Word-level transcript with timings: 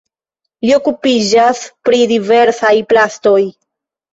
Li 0.67 0.71
okupiĝas 0.77 1.61
pri 1.89 2.01
diversaj 2.13 2.75
plastoj. 2.95 3.39